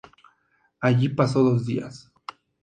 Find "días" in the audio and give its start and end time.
1.67-2.11